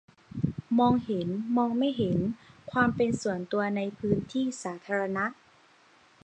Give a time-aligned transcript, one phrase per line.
[0.79, 1.27] มองเห็น-
[1.57, 2.17] มองไม่เห็น:
[2.71, 5.25] ความเป็นส่วนตัวในพื้นที่สาธารณะ